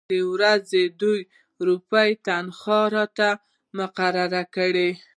د 0.09 0.11
ورځې 0.33 0.83
دوې 1.01 1.19
روپۍ 1.67 2.09
تنخوا 2.25 2.81
راته 2.95 3.29
مقرره 3.77 4.43
کړه. 4.55 4.89